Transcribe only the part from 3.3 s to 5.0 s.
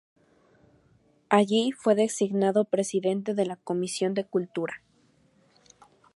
de la Comisión de Cultura.